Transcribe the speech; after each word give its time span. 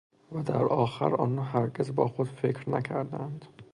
و 0.31 0.43
در 0.43 0.63
آخر 0.65 1.15
آنها 1.15 1.43
هرگز 1.43 1.95
با 1.95 2.07
خود 2.07 2.27
فکر 2.27 2.69
نکرده 2.69 3.19
اند 3.21 3.45